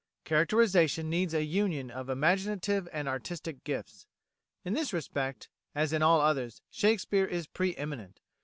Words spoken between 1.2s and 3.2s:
a union of imaginative and